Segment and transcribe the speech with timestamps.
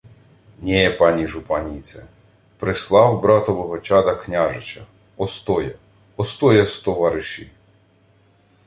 [0.61, 2.05] —Нє, пані жупаніце.
[2.57, 4.85] Прислав братового чада, княжича...
[5.17, 5.71] Остоя.
[6.17, 7.51] Остоя з товариші.